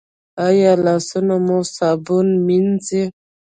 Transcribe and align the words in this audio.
ایا 0.47 0.71
لاسونه 0.85 1.35
مو 1.45 1.59
صابون 1.75 2.27
مینځئ؟ 2.45 3.03